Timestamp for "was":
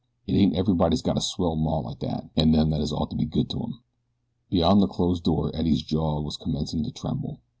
6.21-6.37